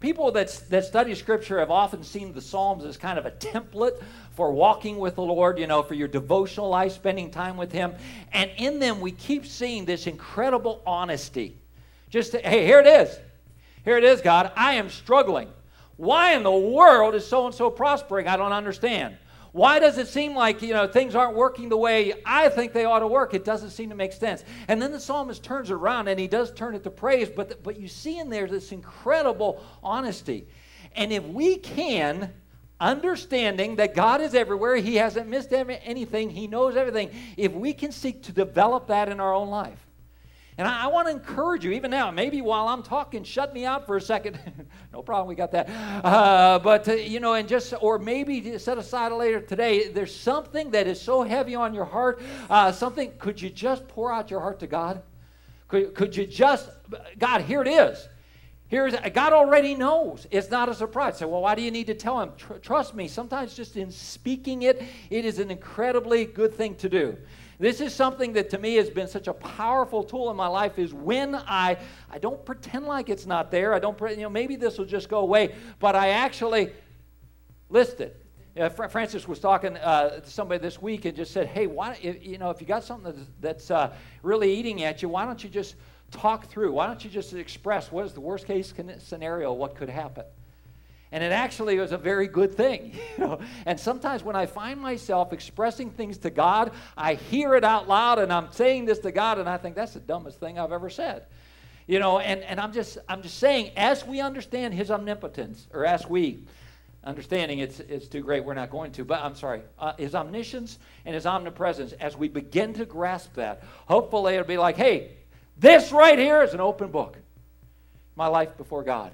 [0.00, 4.02] people that, that study Scripture have often seen the Psalms as kind of a template
[4.32, 7.94] for walking with the Lord, you know, for your devotional life, spending time with Him.
[8.32, 11.56] And in them, we keep seeing this incredible honesty.
[12.08, 13.16] Just, to, hey, here it is.
[13.84, 14.50] Here it is, God.
[14.56, 15.48] I am struggling.
[16.00, 18.26] Why in the world is so and so prospering?
[18.26, 19.18] I don't understand.
[19.52, 22.86] Why does it seem like you know things aren't working the way I think they
[22.86, 23.34] ought to work?
[23.34, 24.42] It doesn't seem to make sense.
[24.68, 27.78] And then the psalmist turns around and he does turn it to praise, but but
[27.78, 30.48] you see in there this incredible honesty.
[30.96, 32.32] And if we can
[32.80, 37.10] understanding that God is everywhere, He hasn't missed anything, He knows everything.
[37.36, 39.86] If we can seek to develop that in our own life,
[40.58, 43.64] and I, I want to encourage you, even now, maybe while I'm talking, shut me
[43.64, 44.38] out for a second.
[44.92, 45.68] no problem, we got that.
[46.04, 50.70] Uh, but, uh, you know, and just, or maybe set aside later today, there's something
[50.72, 52.20] that is so heavy on your heart.
[52.48, 55.02] Uh, something, could you just pour out your heart to God?
[55.68, 56.68] Could, could you just,
[57.18, 58.08] God, here it is.
[58.70, 60.28] Here's, God already knows.
[60.30, 61.18] It's not a surprise.
[61.18, 62.30] So, well, why do you need to tell him?
[62.36, 66.88] Tr- trust me, sometimes just in speaking it, it is an incredibly good thing to
[66.88, 67.16] do.
[67.60, 70.78] This is something that to me has been such a powerful tool in my life
[70.78, 71.76] is when I
[72.10, 73.74] I don't pretend like it's not there.
[73.74, 76.72] I don't you know maybe this will just go away, but I actually
[77.68, 78.16] listed.
[78.58, 81.98] Uh, Francis was talking uh, to somebody this week and just said, "Hey, why?
[82.02, 85.26] If, you know, if you got something that's, that's uh, really eating at you, why
[85.26, 85.74] don't you just
[86.10, 86.72] talk through?
[86.72, 89.52] Why don't you just express what is the worst case scenario?
[89.52, 90.24] What could happen?"
[91.12, 92.92] And it actually was a very good thing.
[93.18, 93.40] You know?
[93.66, 98.18] And sometimes when I find myself expressing things to God, I hear it out loud
[98.18, 100.88] and I'm saying this to God, and I think that's the dumbest thing I've ever
[100.88, 101.26] said.
[101.86, 105.84] You know, and, and I'm just I'm just saying, as we understand his omnipotence, or
[105.84, 106.44] as we
[107.02, 110.78] understanding it's it's too great, we're not going to, but I'm sorry, uh, his omniscience
[111.04, 115.16] and his omnipresence, as we begin to grasp that, hopefully it'll be like, hey,
[115.58, 117.18] this right here is an open book.
[118.14, 119.12] My life before God.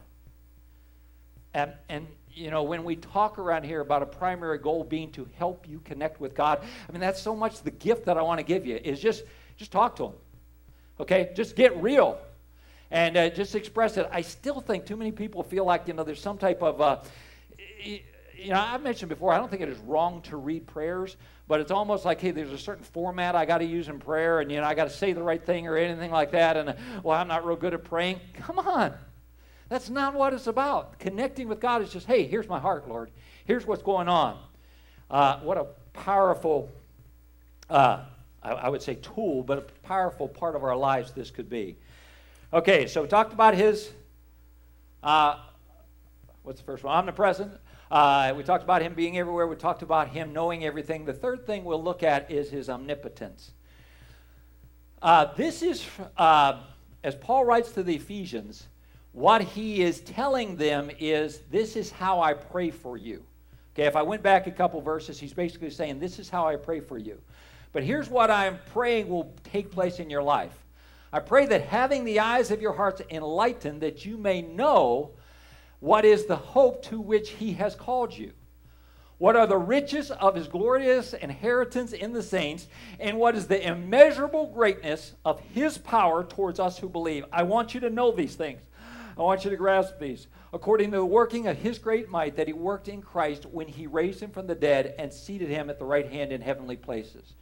[1.57, 5.27] And, and you know, when we talk around here about a primary goal being to
[5.39, 8.39] help you connect with God, I mean, that's so much the gift that I want
[8.41, 9.25] to give you is just,
[9.57, 10.13] just talk to Him.
[11.01, 11.31] Okay?
[11.35, 12.19] Just get real
[12.91, 14.07] and uh, just express it.
[14.13, 16.99] I still think too many people feel like, you know, there's some type of, uh,
[17.83, 21.17] you know, I've mentioned before, I don't think it is wrong to read prayers,
[21.49, 24.41] but it's almost like, hey, there's a certain format I got to use in prayer,
[24.41, 26.69] and, you know, I got to say the right thing or anything like that, and,
[26.69, 28.21] uh, well, I'm not real good at praying.
[28.35, 28.95] Come on.
[29.69, 30.99] That's not what it's about.
[30.99, 33.11] Connecting with God is just, hey, here's my heart, Lord.
[33.45, 34.39] Here's what's going on.
[35.11, 36.71] Uh, what a powerful,
[37.69, 38.05] uh,
[38.43, 41.77] I, I, would say tool, but a powerful part of our lives this could be.
[42.53, 43.91] Okay, so we talked about his,
[45.03, 45.37] uh,
[46.43, 46.95] what's the first one?
[46.97, 47.53] Omnipresent.
[47.91, 49.47] Uh, we talked about him being everywhere.
[49.47, 51.05] We talked about him knowing everything.
[51.05, 53.53] The third thing we'll look at is his omnipotence.
[55.03, 56.61] Uh, this is, uh,
[57.05, 58.67] as Paul writes to the Ephesians,
[59.17, 63.25] what he is telling them is this is how I pray for you.
[63.75, 66.57] Okay, if I went back a couple verses, he's basically saying this is how I
[66.57, 67.19] pray for you.
[67.73, 70.53] But here's what I'm praying will take place in your life.
[71.15, 75.13] I pray that having the eyes of your hearts enlightened, that you may know
[75.81, 78.33] what is the hope to which he has called you.
[79.17, 82.67] What are the riches of his glorious inheritance in the saints,
[83.01, 87.25] and what is the immeasurable greatness of his power towards us who believe?
[87.33, 88.61] I want you to know these things.
[89.17, 90.27] I want you to grasp these.
[90.53, 93.87] According to the working of his great might that he worked in Christ when he
[93.87, 97.35] raised him from the dead and seated him at the right hand in heavenly places.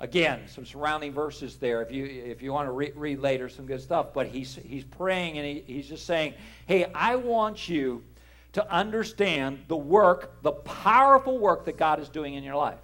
[0.00, 1.82] Again, some surrounding verses there.
[1.82, 4.14] If you if you want to re- read later, some good stuff.
[4.14, 6.34] But he's he's praying and he, he's just saying,
[6.66, 8.04] "Hey, I want you
[8.52, 12.78] to understand the work, the powerful work that God is doing in your life."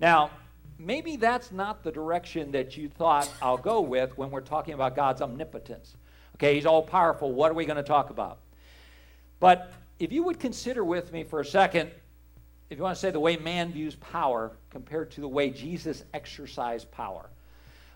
[0.00, 0.30] Now,
[0.78, 4.96] maybe that's not the direction that you thought I'll go with when we're talking about
[4.96, 5.94] God's omnipotence.
[6.36, 7.32] Okay, he's all powerful.
[7.32, 8.38] What are we going to talk about?
[9.40, 11.90] But if you would consider with me for a second,
[12.68, 16.04] if you want to say the way man views power compared to the way Jesus
[16.12, 17.30] exercised power.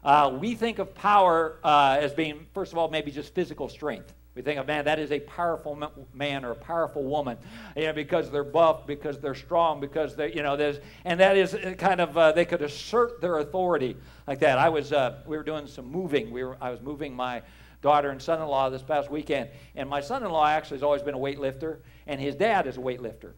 [0.03, 4.14] Uh, we think of power uh, as being, first of all, maybe just physical strength.
[4.35, 7.37] We think of man, that is a powerful man or a powerful woman,
[7.76, 11.37] you know, because they're buff, because they're strong, because they, you know, there's, and that
[11.37, 14.57] is kind of uh, they could assert their authority like that.
[14.57, 16.31] I was, uh, we were doing some moving.
[16.31, 17.42] We were, I was moving my
[17.83, 19.51] daughter and son in law this past weekend.
[19.75, 22.77] And my son in law actually has always been a weightlifter, and his dad is
[22.77, 23.33] a weightlifter.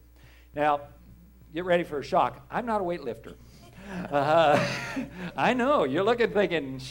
[0.55, 0.81] Now,
[1.53, 2.45] get ready for a shock.
[2.51, 3.35] I'm not a weightlifter.
[4.11, 4.65] Uh,
[5.37, 6.81] I know you're looking, thinking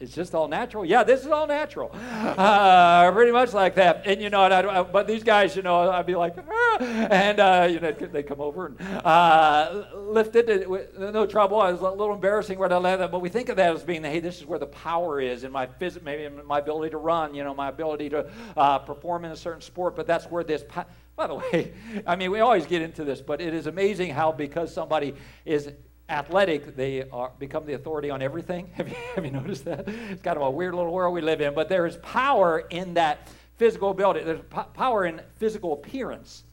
[0.00, 0.84] it's just all natural.
[0.84, 4.02] Yeah, this is all natural, uh, pretty much like that.
[4.06, 7.40] And you know, and I, but these guys, you know, I'd be like, ah, and
[7.40, 11.62] uh, you know, they come over and uh, lift it, no trouble.
[11.62, 13.82] It was a little embarrassing where I left that, but we think of that as
[13.82, 16.90] being, hey, this is where the power is in my phys- maybe in my ability
[16.90, 19.96] to run, you know, my ability to uh, perform in a certain sport.
[19.96, 20.64] But that's where this.
[20.68, 20.84] Po-
[21.14, 21.72] by the way,
[22.06, 25.70] I mean, we always get into this, but it is amazing how because somebody is
[26.12, 28.68] athletic, they are, become the authority on everything.
[28.74, 29.88] Have you, have you noticed that?
[29.88, 32.94] It's kind of a weird little world we live in, but there is power in
[32.94, 34.22] that physical ability.
[34.24, 36.44] There's p- power in physical appearance,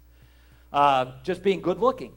[0.71, 2.13] uh, just being good looking.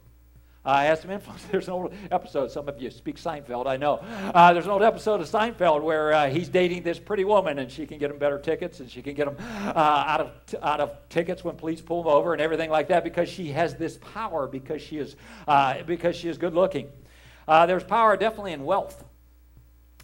[0.64, 1.42] Uh, has some influence.
[1.50, 2.52] There's an old episode.
[2.52, 3.94] Some of you speak Seinfeld, I know.
[3.96, 7.68] Uh, there's an old episode of Seinfeld where uh, he's dating this pretty woman, and
[7.68, 10.58] she can get him better tickets, and she can get him uh, out of t-
[10.62, 13.74] out of tickets when police pull him over, and everything like that, because she has
[13.74, 15.16] this power, because she is
[15.48, 16.86] uh, because she is good looking.
[17.46, 19.04] Uh, there's power definitely in wealth.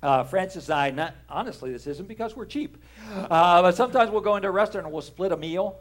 [0.03, 2.79] Uh, Francis and I, not, honestly, this isn't because we're cheap,
[3.12, 5.77] uh, but sometimes we'll go into a restaurant and we'll split a meal.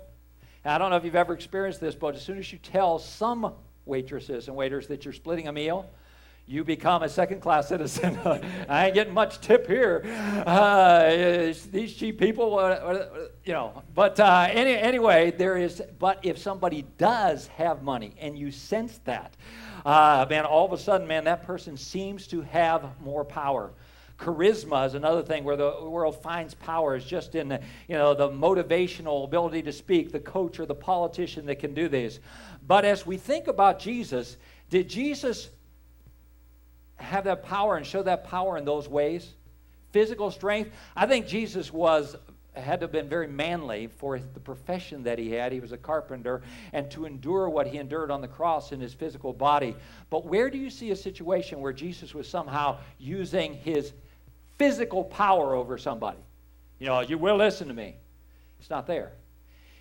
[0.63, 2.97] And I don't know if you've ever experienced this, but as soon as you tell
[2.97, 3.53] some
[3.85, 5.89] waitresses and waiters that you're splitting a meal,
[6.49, 8.17] you become a second class citizen.
[8.69, 10.01] I ain't getting much tip here.
[10.45, 13.05] Uh, these cheap people, uh,
[13.43, 13.83] you know.
[13.93, 18.99] But uh, any, anyway, there is, but if somebody does have money and you sense
[19.03, 19.35] that,
[19.85, 23.73] uh, man, all of a sudden, man, that person seems to have more power.
[24.17, 28.29] Charisma is another thing where the world finds power is just in you know, the
[28.29, 32.19] motivational ability to speak, the coach or the politician that can do this.
[32.65, 34.37] But as we think about Jesus,
[34.69, 35.49] did Jesus
[36.97, 39.33] have that power and show that power in those ways?
[39.91, 40.71] Physical strength.
[40.95, 42.15] I think Jesus was
[42.59, 45.51] had to have been very manly for the profession that he had.
[45.51, 46.41] He was a carpenter,
[46.73, 49.75] and to endure what he endured on the cross in his physical body.
[50.09, 53.93] But where do you see a situation where Jesus was somehow using his
[54.57, 56.19] physical power over somebody?
[56.79, 57.95] You know, you will listen to me.
[58.59, 59.13] It's not there.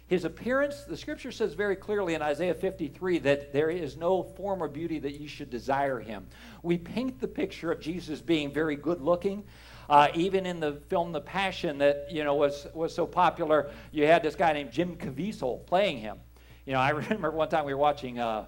[0.09, 4.62] His appearance, the scripture says very clearly in Isaiah 53 that there is no form
[4.62, 6.29] or beauty that you should desire him.
[6.62, 9.42] We paint the picture of Jesus being very good looking.
[9.88, 14.07] Uh, even in the film The Passion that you know was was so popular, you
[14.07, 16.19] had this guy named Jim Caviezel playing him.
[16.66, 18.47] You know, I remember one time we were watching uh,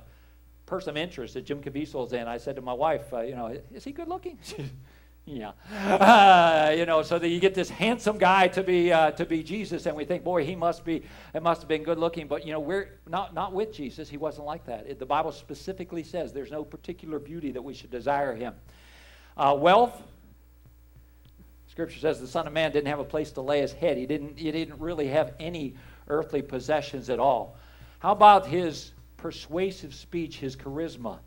[0.66, 2.29] Person of Interest that Jim Caviezel's in.
[2.29, 4.38] I said to my wife, uh, you know, is he good looking?
[5.31, 5.53] Yeah.
[5.71, 9.43] Uh, you know, so that you get this handsome guy to be uh, to be
[9.43, 11.03] Jesus, and we think, boy, he must be,
[11.35, 12.27] it must have been good looking.
[12.27, 14.09] But you know, we're not not with Jesus.
[14.09, 14.87] He wasn't like that.
[14.87, 18.55] It, the Bible specifically says there's no particular beauty that we should desire him.
[19.37, 20.03] Uh, wealth.
[21.67, 23.99] Scripture says the Son of Man didn't have a place to lay his head.
[23.99, 24.38] He didn't.
[24.38, 25.75] He didn't really have any
[26.09, 27.59] earthly possessions at all.
[27.99, 31.19] How about his persuasive speech, his charisma?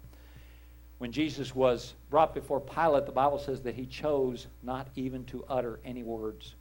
[1.01, 5.43] When Jesus was brought before Pilate, the Bible says that he chose not even to
[5.49, 6.53] utter any words.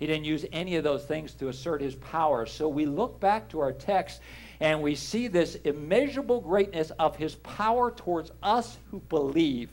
[0.00, 2.44] He didn't use any of those things to assert his power.
[2.44, 4.20] So we look back to our text
[4.58, 9.70] and we see this immeasurable greatness of his power towards us who believe.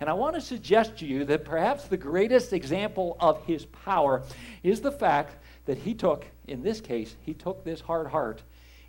[0.00, 4.22] And I want to suggest to you that perhaps the greatest example of his power
[4.62, 8.42] is the fact that he took, in this case, he took this hard heart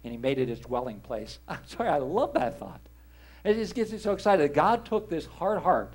[0.04, 1.40] and he made it his dwelling place.
[1.48, 2.82] I'm sorry, I love that thought.
[3.46, 4.54] It just gets me so excited.
[4.54, 5.94] God took this hard heart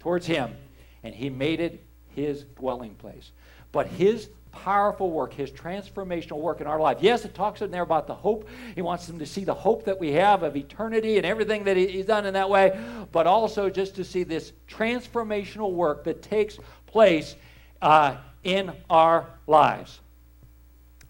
[0.00, 0.56] towards him
[1.02, 3.30] and he made it his dwelling place.
[3.72, 6.98] But his powerful work, his transformational work in our life.
[7.00, 8.48] Yes, it talks in there about the hope.
[8.74, 11.76] He wants them to see the hope that we have of eternity and everything that
[11.76, 12.78] he's done in that way,
[13.12, 17.36] but also just to see this transformational work that takes place
[17.80, 20.00] uh, in our lives.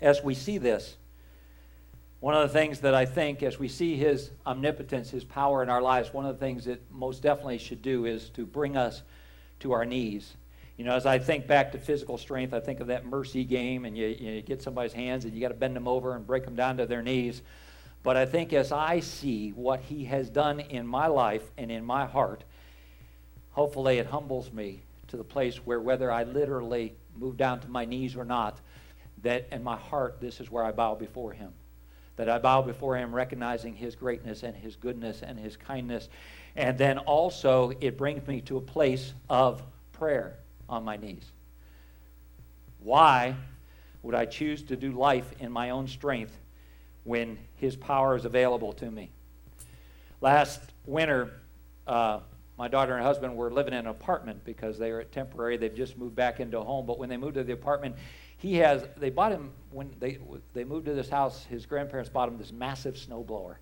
[0.02, 0.96] As we see this,
[2.20, 5.70] one of the things that I think, as we see His omnipotence, His power in
[5.70, 9.02] our lives, one of the things it most definitely should do is to bring us
[9.60, 10.36] to our knees.
[10.76, 13.86] You know, as I think back to physical strength, I think of that mercy game,
[13.86, 16.44] and you, you get somebody's hands and you got to bend them over and break
[16.44, 17.40] them down to their knees.
[18.02, 21.84] But I think as I see what He has done in my life and in
[21.84, 22.44] my heart,
[23.52, 27.86] hopefully it humbles me to the place where whether I literally move down to my
[27.86, 28.60] knees or not,
[29.22, 31.52] that in my heart, this is where I bow before Him
[32.20, 36.10] that I bow before him, recognizing his greatness and his goodness and his kindness.
[36.54, 40.36] And then also, it brings me to a place of prayer
[40.68, 41.24] on my knees.
[42.80, 43.36] Why
[44.02, 46.36] would I choose to do life in my own strength
[47.04, 49.08] when his power is available to me?
[50.20, 51.40] Last winter,
[51.86, 52.20] uh,
[52.58, 55.56] my daughter and husband were living in an apartment because they were temporary.
[55.56, 56.84] They've just moved back into a home.
[56.84, 57.96] But when they moved to the apartment,
[58.40, 60.18] he has they bought him when they
[60.54, 63.56] they moved to this house his grandparents bought him this massive snowblower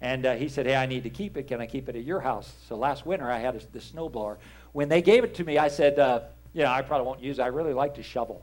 [0.00, 1.46] and uh, he said hey i need to keep it.
[1.46, 2.52] Can i keep it at your house?
[2.66, 4.38] So last winter i had this snowblower
[4.72, 6.20] when they gave it to me i said uh,
[6.54, 7.42] you know i probably won't use it.
[7.42, 8.42] I really like to shovel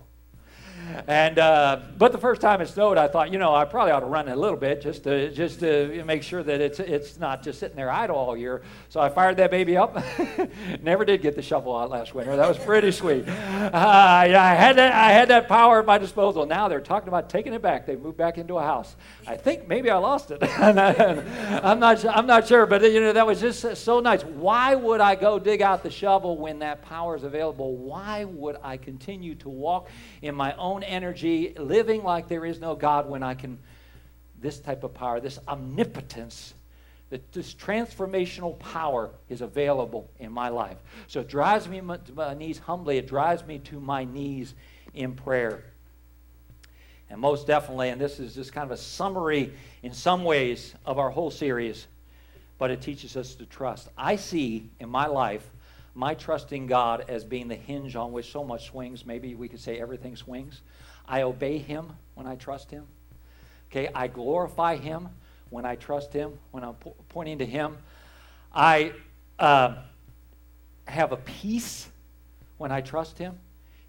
[1.08, 4.02] and uh, but the first time it snowed, I thought, you know, I probably ought
[4.02, 7.20] to run it a little bit just to just to make sure that it's it's
[7.20, 8.62] not just sitting there idle all year.
[8.90, 9.98] So I fired that baby up.
[10.82, 12.36] Never did get the shovel out last winter.
[12.36, 13.28] That was pretty sweet.
[13.28, 16.46] Uh, yeah, I had that I had that power at my disposal.
[16.46, 17.86] Now they're talking about taking it back.
[17.86, 18.96] They moved back into a house.
[19.28, 20.44] I think maybe I lost it.
[20.60, 24.24] I'm not I'm not sure, but you know that was just so nice.
[24.24, 27.76] Why would I go dig out the shovel when that power is available?
[27.76, 29.90] Why would I continue to walk
[30.22, 33.60] in my own own energy, living like there is no God when I can,
[34.42, 36.56] this type of power, this omnipotence,
[37.12, 40.78] that this transformational power is available in my life.
[41.08, 44.56] So it drives me to my knees humbly, it drives me to my knees
[44.96, 45.64] in prayer.
[47.10, 50.98] And most definitely, and this is just kind of a summary in some ways of
[50.98, 51.86] our whole series,
[52.58, 53.90] but it teaches us to trust.
[53.96, 55.48] I see in my life
[55.96, 59.06] my trusting God as being the hinge on which so much swings.
[59.06, 60.62] Maybe we could say everything swings.
[61.08, 62.86] I obey Him when I trust Him.
[63.72, 65.08] Okay, I glorify Him
[65.50, 67.78] when I trust Him, when I'm po- pointing to Him.
[68.54, 68.92] I
[69.40, 69.76] uh,
[70.86, 71.88] have a peace
[72.58, 73.40] when I trust Him.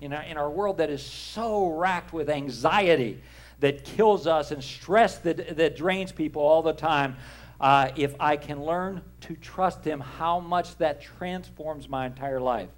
[0.00, 3.20] In our, in our world that is so racked with anxiety
[3.60, 7.16] that kills us and stress that, that drains people all the time,
[7.60, 12.68] uh, if I can learn to trust Him, how much that transforms my entire life.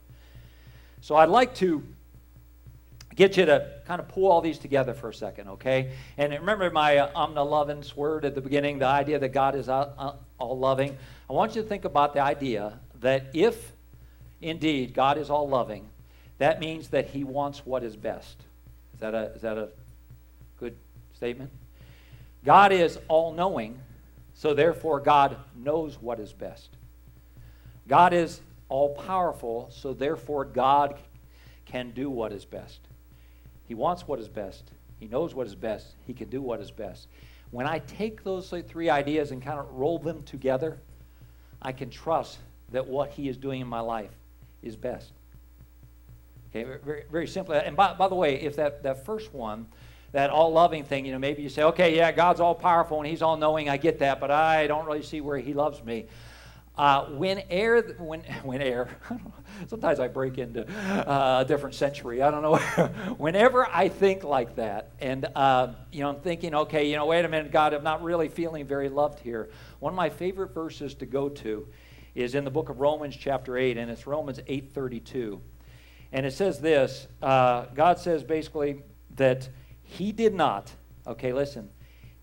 [1.00, 1.82] So I'd like to
[3.18, 5.92] get you to kind of pull all these together for a second, okay?
[6.16, 10.56] And remember my uh, word at the beginning, the idea that God is all, all
[10.56, 10.96] loving.
[11.28, 13.72] I want you to think about the idea that if
[14.40, 15.88] indeed God is all loving,
[16.38, 18.36] that means that He wants what is best.
[18.94, 19.70] Is that a, is that a
[20.60, 20.76] good
[21.12, 21.50] statement?
[22.44, 23.80] God is all knowing,
[24.38, 26.76] so therefore God knows what is best.
[27.88, 30.96] God is all powerful, so therefore God
[31.64, 32.78] can do what is best.
[33.64, 34.70] He wants what is best.
[35.00, 35.88] He knows what is best.
[36.06, 37.08] He can do what is best.
[37.50, 40.78] When I take those three ideas and kind of roll them together,
[41.60, 42.38] I can trust
[42.70, 44.12] that what He is doing in my life
[44.62, 45.10] is best.
[46.50, 47.56] Okay, very, very simply.
[47.56, 49.66] And by, by the way, if that, that first one,
[50.12, 53.06] that all loving thing, you know, maybe you say, okay, yeah, God's all powerful and
[53.06, 56.06] He's all knowing, I get that, but I don't really see where He loves me.
[56.78, 58.88] Uh, when air, when, when air,
[59.66, 62.22] sometimes I break into uh, a different century.
[62.22, 62.56] I don't know.
[63.18, 67.24] Whenever I think like that, and uh, you know, I'm thinking, okay, you know, wait
[67.24, 69.50] a minute, God, I'm not really feeling very loved here.
[69.80, 71.66] One of my favorite verses to go to
[72.14, 75.40] is in the book of Romans, chapter eight, and it's Romans eight thirty-two,
[76.12, 77.08] and it says this.
[77.20, 78.82] Uh, God says basically
[79.16, 79.48] that
[79.88, 80.70] He did not.
[81.06, 81.70] Okay, listen.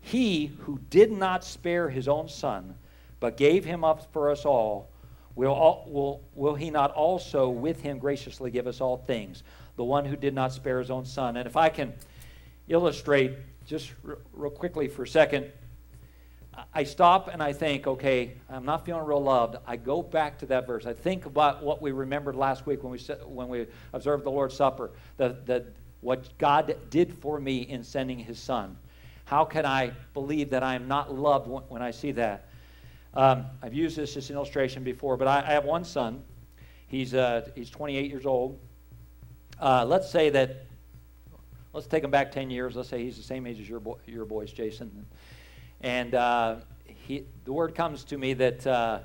[0.00, 2.76] He who did not spare His own Son
[3.20, 4.90] but gave him up for us all,
[5.34, 9.42] will, all, will, will he not also with him graciously give us all things?
[9.76, 11.36] The one who did not spare his own son.
[11.36, 11.92] And if I can
[12.68, 13.36] illustrate
[13.66, 15.50] just r- real quickly for a second,
[16.72, 19.56] I stop and I think, okay, I'm not feeling real loved.
[19.66, 20.86] I go back to that verse.
[20.86, 24.56] I think about what we remembered last week when we, when we observed the Lord's
[24.56, 25.66] Supper, the, the,
[26.06, 28.76] what God did for me in sending his son.
[29.24, 32.48] How can I believe that I am not loved when I see that?
[33.12, 36.22] Um, I've used this as an illustration before, but I, I have one son.
[36.86, 38.56] He's, uh, he's 28 years old.
[39.60, 40.66] Uh, let's say that,
[41.72, 42.76] let's take him back 10 years.
[42.76, 45.06] Let's say he's the same age as your, boy, your boys, Jason.
[45.80, 49.00] And uh, he, the word comes to me that uh,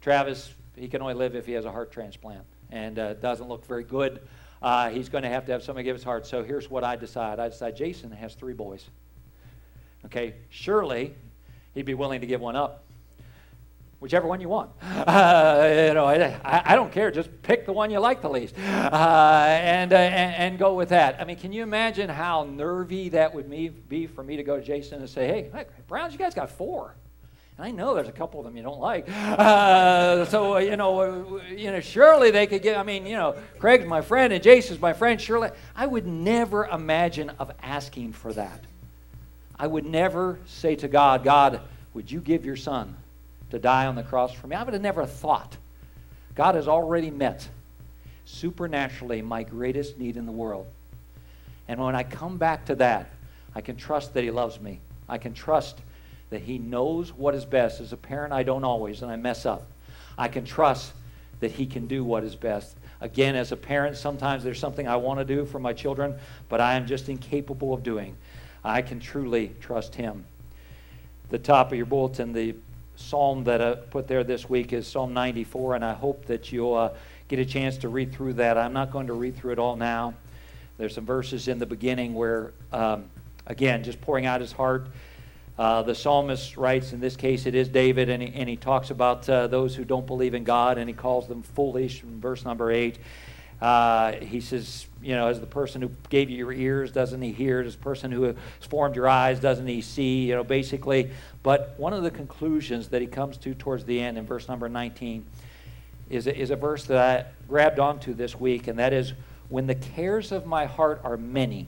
[0.00, 2.44] Travis, he can only live if he has a heart transplant.
[2.70, 4.20] And uh, doesn't look very good.
[4.62, 6.26] Uh, he's going to have to have somebody give his heart.
[6.26, 7.38] So here's what I decide.
[7.38, 8.84] I decide Jason has three boys.
[10.04, 11.14] Okay, surely
[11.74, 12.86] he'd be willing to give one up
[14.00, 14.70] whichever one you want.
[14.82, 17.10] Uh, you know, I, I, don't care.
[17.10, 20.90] Just pick the one you like the least, uh, and, uh, and, and go with
[20.90, 21.20] that.
[21.20, 23.50] I mean, can you imagine how nervy that would
[23.88, 26.50] be for me to go to Jason and say, "Hey, hey Browns, you guys got
[26.50, 26.94] four.
[27.58, 29.08] And I know there's a couple of them you don't like.
[29.08, 33.36] Uh, so, you know, uh, you know, surely they could get, I mean, you know,
[33.58, 35.20] Craig's my friend and Jason's my friend.
[35.20, 38.60] Surely, I would never imagine of asking for that.
[39.58, 41.60] I would never say to God, God,
[41.94, 42.94] would you give your son
[43.50, 44.56] to die on the cross for me.
[44.56, 45.56] I would have never thought.
[46.34, 47.48] God has already met
[48.24, 50.66] supernaturally my greatest need in the world.
[51.68, 53.10] And when I come back to that,
[53.54, 54.80] I can trust that He loves me.
[55.08, 55.78] I can trust
[56.30, 57.80] that He knows what is best.
[57.80, 59.66] As a parent, I don't always, and I mess up.
[60.18, 60.92] I can trust
[61.40, 62.76] that He can do what is best.
[63.00, 66.18] Again, as a parent, sometimes there's something I want to do for my children,
[66.48, 68.16] but I am just incapable of doing.
[68.64, 70.24] I can truly trust Him.
[71.28, 72.54] The top of your bulletin, the
[72.96, 76.74] psalm that I put there this week is Psalm 94, and I hope that you'll
[76.74, 76.90] uh,
[77.28, 78.56] get a chance to read through that.
[78.56, 80.14] I'm not going to read through it all now.
[80.78, 83.04] There's some verses in the beginning where, um,
[83.46, 84.88] again, just pouring out his heart.
[85.58, 88.90] Uh, the psalmist writes, in this case, it is David, and he, and he talks
[88.90, 92.44] about uh, those who don't believe in God, and he calls them foolish in verse
[92.44, 92.98] number 8.
[93.60, 97.32] Uh, he says, you know, as the person who gave you your ears, doesn't he
[97.32, 97.60] hear?
[97.60, 100.26] As the person who has formed your eyes, doesn't he see?
[100.26, 101.10] You know, basically.
[101.42, 104.68] But one of the conclusions that he comes to towards the end in verse number
[104.68, 105.24] 19
[106.10, 109.14] is is a verse that I grabbed onto this week, and that is,
[109.48, 111.66] When the cares of my heart are many,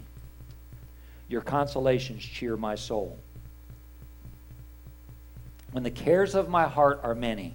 [1.29, 3.19] your consolations cheer my soul.
[5.73, 7.55] When the cares of my heart are many,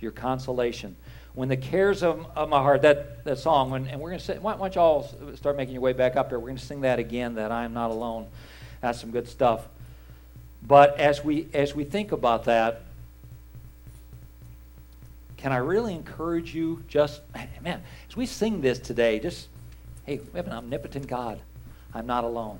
[0.00, 0.96] your consolation
[1.38, 4.24] when the cares of, of my heart, that, that song, when, and we're going to
[4.24, 6.38] sing, why, why don't you all start making your way back up there?
[6.40, 8.26] We're going to sing that again, that I am not alone.
[8.80, 9.68] That's some good stuff.
[10.66, 12.82] But as we, as we think about that,
[15.36, 17.20] can I really encourage you just,
[17.62, 19.46] man, as we sing this today, just,
[20.06, 21.40] hey, we have an omnipotent God.
[21.94, 22.58] I'm not alone.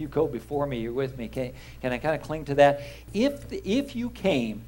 [0.00, 1.28] You go before me, you're with me.
[1.28, 2.82] Can, can I kind of cling to that?
[3.12, 4.64] If, if you came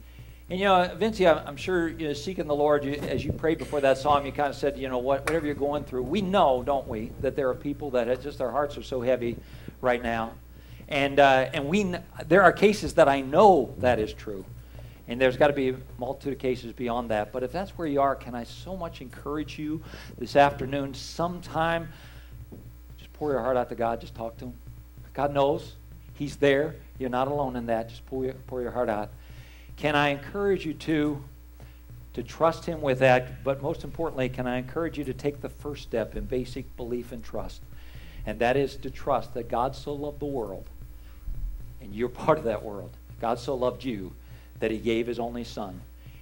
[0.52, 3.56] and you know, Vincie, I'm sure you know, seeking the Lord, you, as you prayed
[3.56, 6.20] before that psalm, you kind of said, you know, what, whatever you're going through, we
[6.20, 9.38] know, don't we, that there are people that just their hearts are so heavy
[9.80, 10.32] right now,
[10.88, 11.94] and uh, and we
[12.26, 14.44] there are cases that I know that is true,
[15.08, 17.32] And there's got to be a multitude of cases beyond that.
[17.32, 19.82] But if that's where you are, can I so much encourage you
[20.18, 21.88] this afternoon, sometime,
[22.98, 24.54] just pour your heart out to God, just talk to Him.
[25.14, 25.74] God knows.
[26.14, 26.76] He's there.
[26.98, 27.88] You're not alone in that.
[27.88, 29.10] Just pour your, pour your heart out.
[29.76, 31.22] Can I encourage you to,
[32.14, 33.42] to trust Him with that?
[33.42, 37.12] But most importantly, can I encourage you to take the first step in basic belief
[37.12, 37.62] and trust?
[38.24, 40.68] And that is to trust that God so loved the world,
[41.80, 42.90] and you're part of that world.
[43.20, 44.12] God so loved you
[44.60, 45.80] that he gave his only son.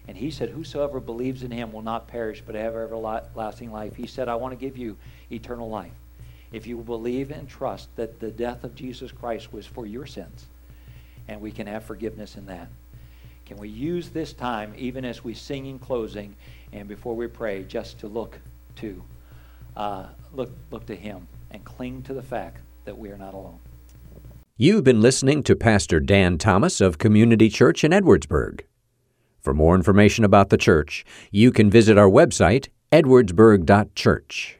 [0.09, 3.95] And he said, Whosoever believes in him will not perish, but have everlasting life.
[3.95, 4.97] He said, I want to give you
[5.31, 5.93] eternal life.
[6.53, 10.47] If you believe and trust that the death of Jesus Christ was for your sins,
[11.29, 12.69] and we can have forgiveness in that.
[13.47, 16.37] Can we use this time, even as we sing in closing
[16.73, 18.39] and before we pray, just to look
[18.77, 19.03] to
[19.77, 23.59] uh, look look to Him and cling to the fact that we are not alone.
[24.57, 28.61] You've been listening to Pastor Dan Thomas of Community Church in Edwardsburg.
[29.41, 34.60] For more information about the church, you can visit our website, edwardsburg.church.